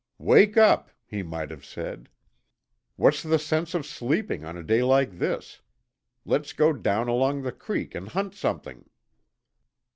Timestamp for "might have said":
1.21-2.09